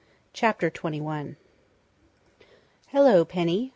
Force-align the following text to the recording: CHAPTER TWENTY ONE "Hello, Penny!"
CHAPTER 0.33 0.71
TWENTY 0.71 0.99
ONE 0.99 1.37
"Hello, 2.87 3.23
Penny!" 3.23 3.69